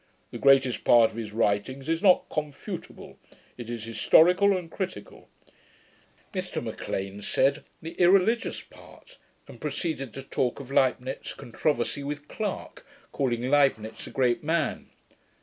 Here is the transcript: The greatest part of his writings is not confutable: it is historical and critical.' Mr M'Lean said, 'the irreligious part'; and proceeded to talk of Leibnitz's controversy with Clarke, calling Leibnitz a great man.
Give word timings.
The 0.31 0.39
greatest 0.39 0.83
part 0.83 1.11
of 1.11 1.15
his 1.17 1.31
writings 1.31 1.87
is 1.87 2.01
not 2.01 2.27
confutable: 2.27 3.17
it 3.55 3.69
is 3.69 3.83
historical 3.83 4.57
and 4.57 4.71
critical.' 4.71 5.29
Mr 6.33 6.59
M'Lean 6.59 7.21
said, 7.21 7.63
'the 7.83 7.91
irreligious 8.01 8.61
part'; 8.61 9.19
and 9.47 9.61
proceeded 9.61 10.11
to 10.15 10.23
talk 10.23 10.59
of 10.59 10.71
Leibnitz's 10.71 11.35
controversy 11.35 12.01
with 12.03 12.27
Clarke, 12.27 12.83
calling 13.11 13.41
Leibnitz 13.51 14.07
a 14.07 14.09
great 14.09 14.43
man. 14.43 14.89